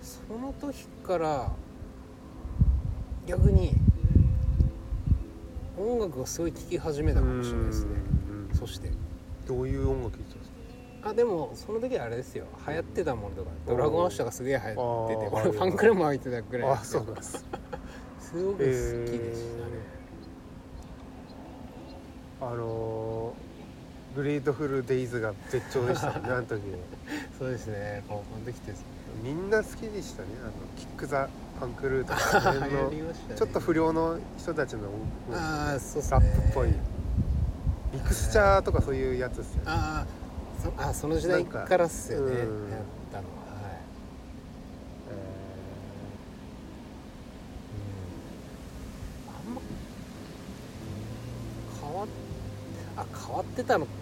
[0.00, 1.50] その時から
[3.26, 3.74] 逆に
[5.76, 7.90] 音楽をすごい聴き始めたかもしれないですね。
[8.30, 8.92] うんそして。
[9.46, 10.50] どういう音楽聴いてたんです
[11.02, 11.10] か？
[11.10, 12.46] あでもその時はあれですよ。
[12.66, 13.50] 流行ってたものとか。
[13.66, 15.26] ドラゴンアッシュとかすげえ流行ってて。
[15.26, 17.44] あー俺ファンクラブも入ってたぐらいあそうなんです。
[18.20, 19.72] すごく好きでしたね、
[22.50, 26.08] あのー、グレートフルデイズが絶頂でした。
[26.08, 26.60] ね あの時。
[27.38, 28.02] そうですね。
[28.08, 28.72] 高校の時って。
[29.22, 30.28] みんな好きでしたね。
[30.42, 31.28] あのキック・ザ・
[31.60, 33.36] パンクルーとか、 ね。
[33.36, 34.88] ちょっと不良の人たちの
[35.32, 36.20] ああそうっすね。
[36.20, 36.68] ラップっぽい。
[37.92, 39.62] ミクスチャーとかそういうやつですよね。
[39.66, 40.06] あ
[40.78, 42.34] あその時代からっすよね
[43.12, 43.80] たのははい
[49.28, 49.60] あんま
[51.82, 53.92] 変わっあ変わってたのって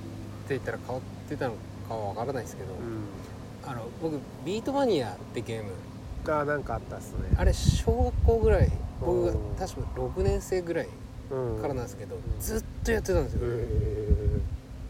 [0.51, 1.55] 言ったら変わってたの
[1.89, 3.33] かは分からないですけど、えー
[3.65, 5.71] あの僕ビートマニアってゲーム。
[5.71, 5.93] うん
[6.25, 7.19] あなんかあったっすね。
[7.37, 10.89] あれ小学校ぐらい僕が確か6年生ぐらい
[11.33, 11.61] うん。
[11.61, 12.19] からなんですけど、ん。
[12.39, 14.41] ずっとやってたんですよ、え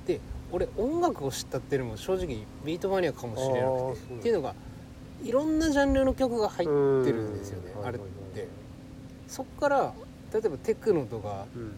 [0.07, 0.21] で
[0.51, 2.27] 俺音楽を知ったっていうのも正直
[2.67, 4.15] ビートマニアかもしれなくて。
[4.21, 4.55] っていうのが
[5.23, 7.87] いろんなジャンルの曲が入ーってるんですよねうん。
[7.87, 8.01] あれっ
[8.35, 8.49] て。
[9.27, 9.95] そっから
[10.35, 11.73] 例えばテクノとかうん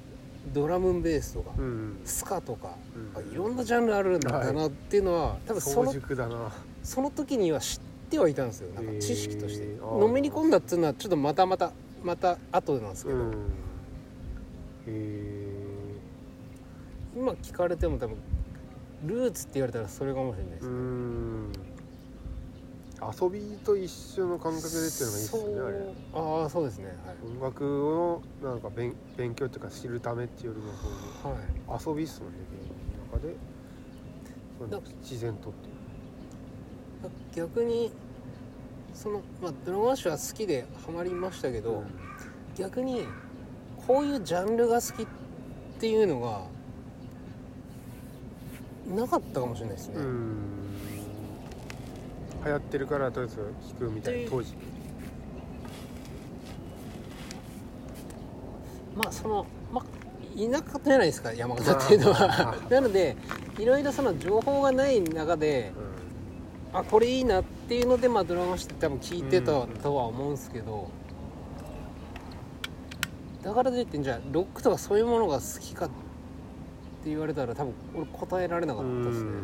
[0.52, 2.76] ドラムンベースとか、うんスカとか、
[3.14, 6.52] うんあいろんなジャンルあるんだなっていうのは、多分そ早の熟だな。
[6.82, 7.80] その時には知っ
[8.10, 8.72] てはいたんですよ。
[8.74, 9.98] なんか知識として、へー。
[9.98, 13.30] のめり込んだっていうのはちょっとまたまたまた後なんですけど、うん。
[13.32, 13.34] へ
[14.86, 15.54] え
[17.16, 18.16] 今聞かれても多分
[19.06, 21.52] ルーツって言われたらそれかもしれないですうね、ん
[23.12, 25.94] 遊びと一緒の感覚でっていうのがいいですよねあれ。
[26.14, 26.96] ああそうですね。
[27.24, 30.72] 音楽をなんか勉勉強っていうか知るためっていうよりも
[31.22, 32.68] そうはい、はい、いう遊びっすもんねゲーム
[33.08, 33.36] の中で。
[34.58, 35.74] そうだ自然とっていう。
[37.34, 37.90] 逆に
[38.94, 41.82] その、まあ、ドラゴンアッシュは好きでハマりましたけど、
[42.56, 43.04] 逆に
[43.86, 45.06] こういうジャンルが好きっ
[45.78, 46.44] ていうのが
[48.94, 50.36] なかったかもしれないですね、うん
[52.44, 53.36] 流行ってるからとりあえず
[53.78, 54.54] 弾くみたいでな当時
[58.96, 59.84] まあそのまあ
[60.36, 62.28] 田舎じゃないですか山形っていうのは。
[62.28, 63.16] まあ なので
[63.58, 65.72] いろいろその情報がない中で
[66.72, 69.68] あこれいいなっていうのでまあドラゴンアッシュって多分聞いてたうん。
[69.68, 70.88] とは思うんですけど、
[73.42, 75.94] だからといってじゃあロックとかそういうものが好きかって
[77.10, 79.34] 言われたら多分俺答えられなかうったですね、ん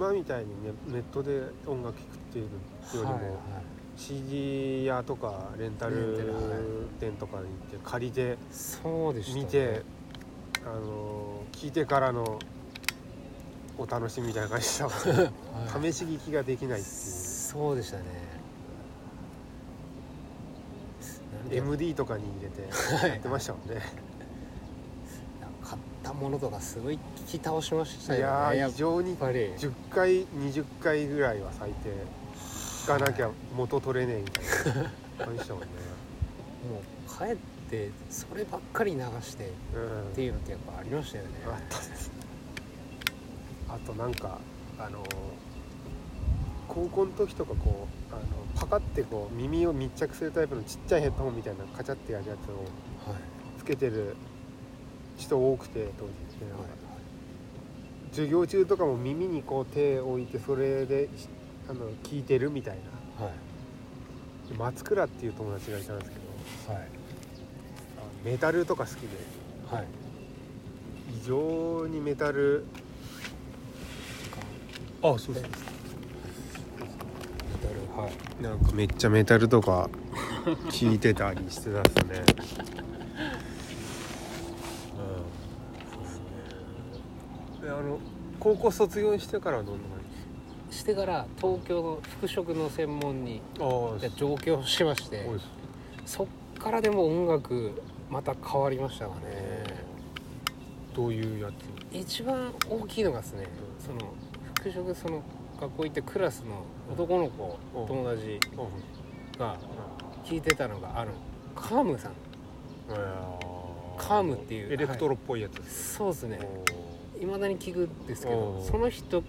[0.00, 2.50] 今みたいにねネットで音楽聴くっていうよ
[2.94, 3.32] りも、はいはい。
[3.98, 8.38] CD 屋とかレンタル店とかに行って借りて
[9.34, 9.82] 見て、
[10.64, 12.38] あの聞いてからの
[13.76, 15.92] お楽しみみたいな感じでしたはい。
[15.92, 16.94] 試し聞きができないっていう。
[16.94, 18.04] そうでしたね。
[21.50, 23.10] MD とかに入れてはい。
[23.10, 23.82] やってましたもんね、
[25.62, 28.32] 買ったものとかすごい聞き倒しましたいよね。
[28.32, 29.38] やっやー非常にぱり。
[29.56, 31.90] 10回20回ぐらいは最低。
[32.84, 34.90] 聞かなきゃ元取れねえみたいな。
[35.26, 35.68] 感じでしたもんね、
[36.70, 37.36] もう帰っ
[37.68, 39.48] てそればっかり流してっ
[40.06, 41.30] うん、ていうのってやっぱありましたよね。
[41.46, 42.10] あったです。
[43.68, 44.38] あとなんか
[44.78, 45.04] あの
[46.68, 48.24] 高校の時とかこうあの
[48.58, 52.54] パカってこう耳を密着するタイプのちっちゃいヘッドホンみたいなカチャってやるやつを
[53.10, 53.20] はい。
[53.58, 54.16] つけてる
[55.18, 56.58] 人多くて当時ってなん
[58.10, 61.28] 授業中とかも耳にこう手を置いてそれでし
[61.68, 62.78] あの聞いてるみたい
[63.18, 63.26] な。
[63.26, 63.34] はい。
[64.50, 66.16] で松倉っていう友達がいたんですけ
[66.68, 66.82] どはい。
[66.82, 66.86] あ
[68.24, 69.08] メタルとか好きで。
[69.70, 69.86] はい。
[71.22, 72.64] 異常にメタル
[75.02, 75.40] あそうそうル
[77.96, 78.42] はい。
[78.42, 79.88] なんかめっちゃメタルとか
[80.70, 82.20] 聞いてたりしてたっすね
[84.98, 85.10] うん
[87.49, 87.98] であの
[88.38, 90.00] 高校卒業してからはどんな感
[90.70, 93.42] してから東京の服飾の専門に
[94.16, 95.28] 上京しまして
[96.06, 96.26] そっ
[96.58, 99.64] からでも音楽また変わりましたかね。
[100.94, 101.50] どういうや
[101.92, 101.96] つ？
[101.96, 103.46] 一番大きいのがですね
[103.78, 104.12] その
[104.54, 105.22] 服飾その
[105.60, 107.86] 学校行ってクラスの男の子うん。
[107.86, 108.40] 友達
[109.38, 109.56] あが
[110.24, 111.12] 聞いてたのがあの
[111.54, 112.12] カームさん。
[113.98, 116.40] カームっていうエレクトロっぽいやつですそうですね
[117.20, 119.22] いまだに聞くんですけどその人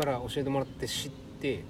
[0.00, 1.64] から教えてもらって知って、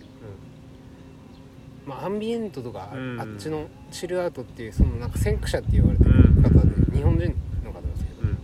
[1.86, 3.20] まあ、アンビエントとかあ,、うん。
[3.20, 8.28] あっちのチルアウトっていうそのなんか先駆者って言われてる方で、日本人の方ですけどうん。
[8.28, 8.38] うん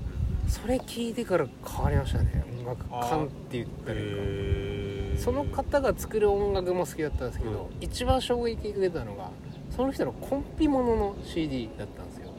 [0.49, 2.45] それ聞いてから変わりましたね。
[2.61, 9.31] 音楽あー感って言ったらいいかその方が作る音楽も好きだったんですけど、う一番衝撃受けたのが
[9.71, 12.31] その人のコンピものの CD だったんですよ。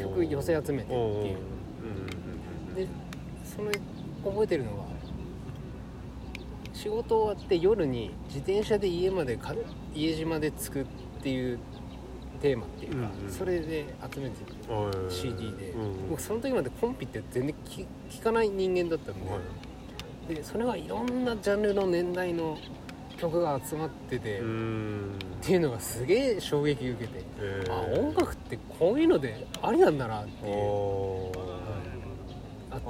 [0.00, 1.38] 曲寄せ集めてっていうおーうんうん
[2.68, 2.88] うんで
[3.54, 3.70] その
[4.24, 4.84] 覚えてるのが
[6.72, 9.54] 仕事終わって夜に自転車で家までか
[9.94, 10.86] 家路まで着くっ
[11.22, 11.58] ていう
[12.42, 13.32] テーマっていうか、うんうん。
[13.32, 14.36] それで集めて
[14.68, 19.38] おー CD で、うん僕その時までコンピって全然聞聞かない人間だったんで,、は
[20.30, 20.34] い。
[20.34, 22.58] でそれがいろんなジャンルの年代の
[23.16, 25.12] 曲が集まってて、っん。
[25.40, 27.24] ていうのがすげえ衝撃受けて、
[27.70, 31.32] あ音楽ってこういうのでありなんだなっていう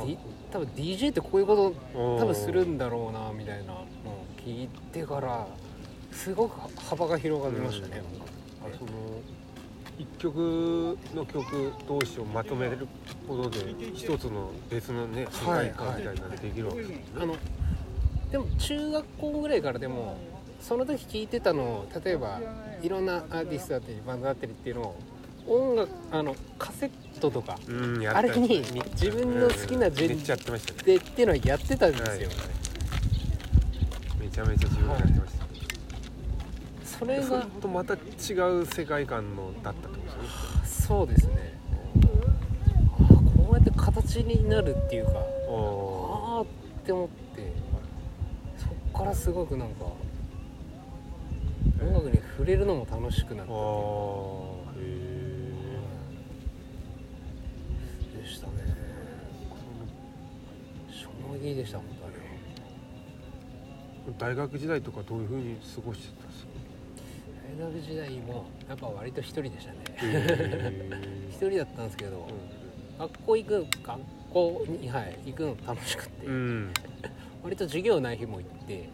[0.07, 0.19] D、
[0.51, 3.87] 多分 DJ ってこういうことー多分するんだろうなみたいなのを
[4.45, 5.47] 聞いてから
[6.13, 8.03] すごく幅が広がりましたね、
[8.63, 8.91] あその
[9.99, 12.87] 一曲の曲同士をまとめる
[13.29, 17.05] ことで一つの別のね世界観みたいなのができるわけですね。
[17.17, 17.37] あの
[18.31, 20.17] でも中学校ぐらいからでも
[20.61, 22.41] その時聴いてたのを例えば
[22.83, 24.97] いろんなアーティストだったりバンドだったりっていうのを
[25.47, 26.91] 音楽あのカセッ
[27.25, 30.79] トとかうんやあれに自分の好きなジェンめっちゃやってましたね。
[30.85, 32.21] でっていうのはやってたんですよ、はい。
[34.21, 35.45] めちゃめちゃ自分でやってました
[36.99, 37.99] それがそれとまた違
[38.61, 40.09] う世界観のだったってことで
[40.67, 40.87] すね。
[40.87, 41.55] そうですね。
[42.99, 45.13] あこうやって形になるっていうか
[45.49, 46.47] おああっ
[46.85, 47.53] て思って
[48.59, 49.87] そっからすごくなんか
[51.83, 54.54] 音楽に触れるのも楽しくなっーたあーへで
[61.27, 62.23] 衝撃でした本当あれは。
[64.09, 66.51] え大学時代とかどういうふうに過ごしてたんですか？
[67.59, 69.79] 大学時代もやっぱ割と一人でしたね。
[69.97, 74.01] へ一人だったんですけどー学校行く学
[74.33, 76.73] 校に、はい、行くの楽しくって、うん。
[77.43, 78.89] 割と授業ない日も行って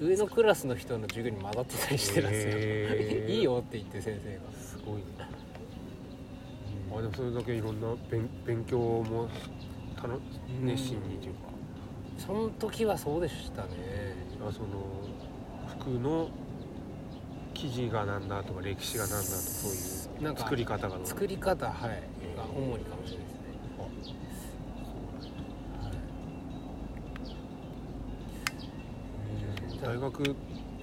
[0.00, 3.32] 上のクラスの人の授業に混ざってたりしてたんですよ、へー。
[3.32, 4.40] いいよって言って先生が。
[4.60, 5.02] すごいね。
[6.92, 9.28] あでもそれだけいろんな勉勉強も
[9.96, 10.18] たの
[10.60, 11.49] 熱心にというか
[12.26, 13.68] その時はそうでしたね。
[14.46, 14.68] あその
[15.80, 16.28] 服の
[17.54, 19.68] 生地がなんだとか歴史がなんだとかそ
[20.20, 20.98] うないんかう作り方が。
[21.04, 22.02] 作り方はい。
[22.36, 23.40] が主にかもしれないですね
[29.82, 30.36] 大学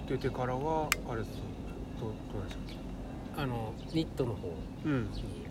[0.07, 1.31] 出てからはあれです。
[1.99, 2.57] どうどうなんでし
[3.35, 4.47] たっあのニットの方
[4.83, 5.03] けうん。
[5.11, 5.47] に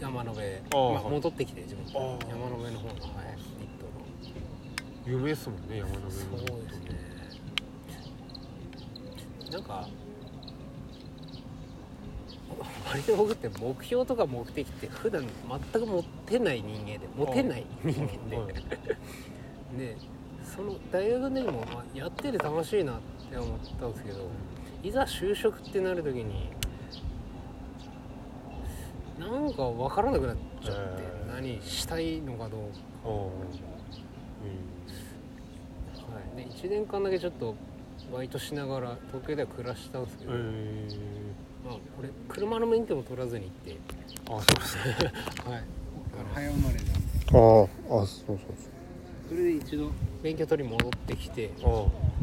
[0.00, 2.02] 山の上あーまあ、戻ってきて自分山
[2.48, 3.79] の上の方の、はい、ニッ
[5.06, 7.10] 有名ですもんね山の上のそうですね。
[9.50, 9.88] なんか
[12.86, 15.24] 割と僕って目標とか目的って普段
[15.72, 18.54] 全く持ってない人間で持てない人間で、はい。
[19.78, 19.96] で
[20.44, 22.96] その大学の時も、まあ、やってて楽しいなっ
[23.30, 24.18] て思ったんですけど
[24.82, 26.50] いざ就職ってなる時に
[29.18, 32.70] なんか分からなくなっちゃって、何したいのかどうか
[35.96, 37.54] ああはい、で1年間だけちょっと
[38.12, 40.88] バイトしながら東京では暮らしたんですけど、うんえ
[41.64, 45.12] まあ、これ車の免許も取らずに行って、ー、あそうですね
[45.52, 45.64] はい、
[46.34, 46.90] 早生まれなんで。
[47.32, 48.38] あああそうそう
[49.28, 49.92] それで一度
[50.22, 51.52] 免許取り戻ってきて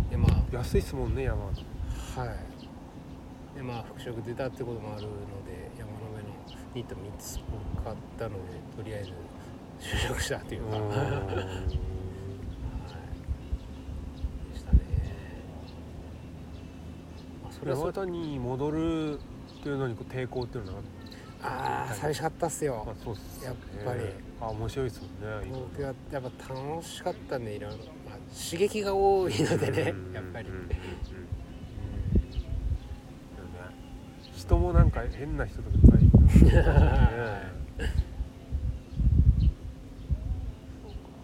[0.10, 1.46] でまああ安いっすもんね山。
[1.46, 2.58] はい。
[3.58, 5.10] でまあ服飾出たってこともあるの
[5.46, 6.30] で山の上の
[6.76, 7.40] ニット3つ
[7.84, 9.12] 買ったのでとりあえず
[9.80, 10.98] 就職したっていうか、うんはい、
[14.52, 14.80] でしたね、
[17.44, 19.18] まあ、それはそ山田に戻るっ
[19.64, 20.80] ていうのにこう抵抗っていうのは
[21.44, 22.86] ああ寂しかったっすよ。
[22.88, 23.46] あそうっすね。
[23.48, 23.56] やっ
[23.86, 24.00] ぱり。
[24.40, 28.18] あ面白いですもんね僕はやっぱ楽しかったんでいろいろ、まあ、
[28.52, 30.56] 刺激が多いのでねうんやっぱり、うん。
[30.56, 30.62] うん。
[30.62, 30.68] うん。
[30.68, 30.72] うん。
[34.36, 34.92] 人もなん。
[34.92, 36.02] か変な人とかいっぱい
[36.38, 36.64] いるね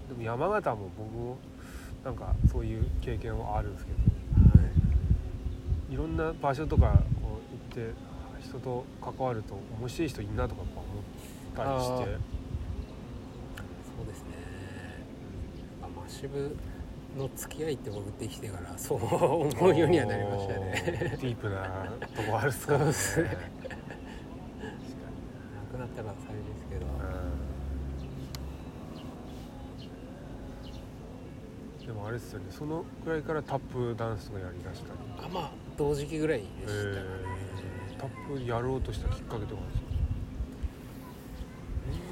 [0.10, 1.38] でも山形も僕も
[2.04, 2.16] なん。
[2.16, 3.74] かそういう経験はあるん。
[3.74, 3.98] ですけど
[5.94, 6.88] いろんな場所とか
[7.22, 7.40] こ
[7.78, 7.94] う行って
[8.42, 10.76] 人と関わると面白い人いんなとか思っ
[11.56, 12.18] たりして。
[13.96, 14.30] そうですね。
[15.84, 16.58] あマシブ
[17.16, 20.82] の付き合いって僕できてからそう思うようにはなりましたね。
[21.22, 23.30] ディープなとこあるっすかそうっすね。
[23.30, 23.40] 確
[23.70, 23.84] かな。
[25.74, 26.88] くなったら寂しいですけど。
[31.86, 32.46] でもあれですよね。
[32.50, 35.00] そのくらいからタップダンスとかやりだしたり。
[35.20, 36.68] あまあ同時期ぐらいでした。
[36.68, 37.06] かね、
[37.92, 38.00] えー。
[38.00, 39.74] タップやろうとしたきっかけとかで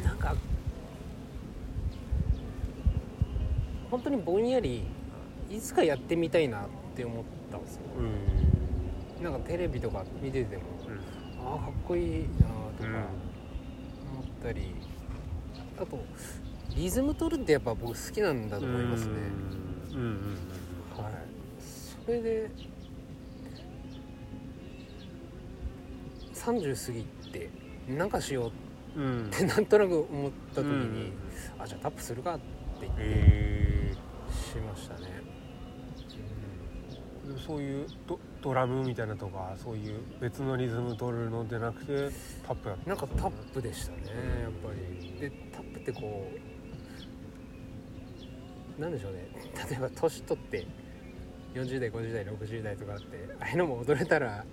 [0.01, 0.09] すか？
[0.09, 0.35] なんか
[3.89, 4.83] 本当にぼんやり
[5.49, 7.81] いつかやってみたいなって思ったんですよ。
[7.97, 9.23] うん。
[9.23, 10.63] なんかテレビとか見てても
[11.45, 12.47] ああかっこいいな
[12.77, 12.93] とかうん。
[12.93, 13.01] 思
[14.21, 14.73] ったり、
[15.77, 15.99] あと
[16.75, 19.11] リズム取るってやっぱ僕好きなんだと思いますね。
[19.91, 20.03] うんうん
[20.97, 21.03] うん。
[21.03, 21.13] はい。
[21.59, 22.49] それで
[26.45, 27.49] 30過ぎて
[27.87, 28.51] なんかしよ
[28.95, 29.25] ううんうん。
[29.27, 31.13] ってなんとなく思った時に、うん
[31.59, 32.43] あじゃあタップするかって
[32.81, 33.93] 言ってへ
[34.31, 42.09] しましたね、ーでもそういうドドラムみたいなとかそういう別のリズム取るのでなくて
[42.45, 43.97] タップやったなんかタップでしたね
[44.41, 45.19] やっぱり。
[45.19, 46.31] でタップってこ
[48.77, 49.29] うなんでしょうね。
[49.69, 50.65] 例えば年取って
[51.53, 53.03] 40代50代60代とかって
[53.39, 54.43] ああいうのも踊れたら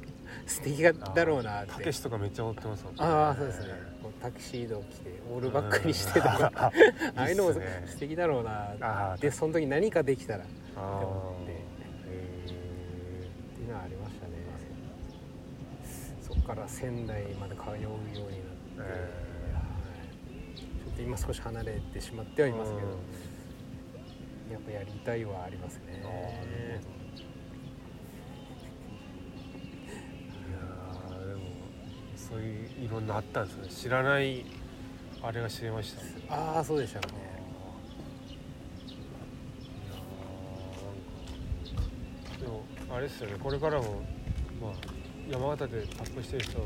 [0.47, 0.93] 素敵だ
[1.25, 1.73] ろうなって。
[1.73, 2.95] たけしとかめっちゃ踊ってますもん。
[2.95, 3.67] ねああそうですね。
[4.21, 6.37] タキシードを着てオールバックにしてとか。
[6.39, 6.59] うん
[7.19, 7.61] ああいうのも素
[7.99, 9.17] 敵だろうな。
[9.21, 11.53] でその時何かできたらってあ思って。
[11.53, 11.57] っ
[12.47, 12.53] て
[13.63, 14.33] いうのはありましたね。
[16.23, 18.21] そこから仙台まで通うように
[18.77, 18.93] なって、
[20.57, 22.87] ちょっと今少し離れてしまってはいますけど、
[24.53, 27.19] やっぱやりたいはありますねあーなるほど
[30.49, 31.41] いやーでも
[32.29, 33.69] そういういろんなあったんですね。
[33.69, 34.45] 知らない
[35.23, 37.07] あれが知れましたねああそうでしたね。
[42.41, 43.37] でもあれですよね。
[43.43, 44.03] これからも
[44.61, 44.73] まあ
[45.31, 46.59] 山形でタップしてる人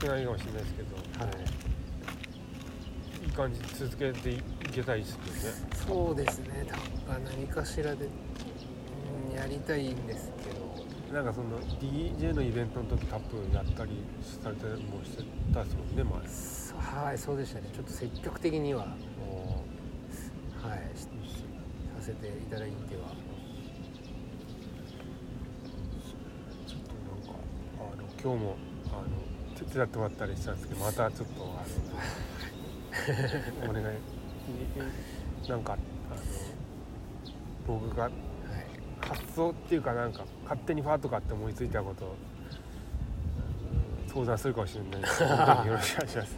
[0.00, 1.02] 少ないかもしれないですけどは
[1.32, 3.24] い。
[3.24, 4.42] いい感じで続けてい
[4.72, 5.68] けたいですよね。
[5.86, 6.66] そうですね。
[7.08, 10.41] 何かしらで、うん、やりたいんですけど
[11.12, 14.02] なんかその DJ のイベントの時タップやったり
[14.42, 16.26] されてもしてたですもんね前。
[16.26, 17.68] そはいそうでしたね。
[17.74, 18.86] ちょっと積極的にはは
[20.74, 21.08] いしさ
[22.00, 23.08] せていただいては。
[26.66, 27.34] ちょっとなんか
[27.78, 28.56] あの今日も
[28.86, 31.44] あの手伝ってもらったりしたんですけどまたちょっと
[33.62, 33.84] あの お願い
[35.46, 36.22] なんかあの
[37.78, 38.12] 僕がはい
[39.14, 42.16] 発想っていうかなんか勝手にファーとかって思いついたことを
[44.12, 46.36] 相談するかもしれないで よろしくお願いします。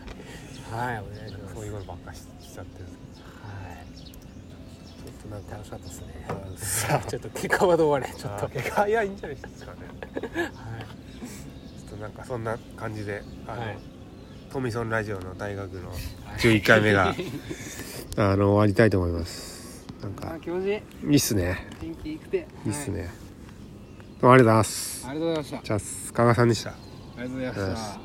[0.72, 1.54] はいお願いします。
[1.54, 2.84] そういうことばっかししちゃってる。
[3.42, 3.98] はい。
[3.98, 6.06] ちょっとなんか楽しかったですね。
[6.56, 8.46] さ ちょっと結果はどうあれちょっと。
[8.46, 9.78] あ結果いやいいんじゃないですかね。
[10.14, 10.50] はい。
[10.50, 13.78] ちょっとなんかそんな感じであの、はい。
[14.52, 15.90] トミソンラジオの大学の
[16.38, 17.12] 11回目が
[18.16, 19.53] あの終わりたいと思います
[20.04, 20.38] なんか。
[20.40, 20.72] 気持ちいい。
[20.72, 21.66] いいっすね。
[21.80, 22.46] 天気良くて。
[22.66, 23.10] いいっすね、
[24.20, 25.06] どうもありがとうございます。
[25.08, 25.62] ありがとうございました。
[25.64, 26.70] じゃあ加賀さんでした。
[26.70, 26.74] あ
[27.16, 28.03] りがとうございました